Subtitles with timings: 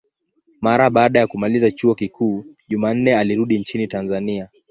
[0.61, 4.49] Mara baada ya kumaliza chuo kikuu, Jumanne alirudi nchini Tanzania.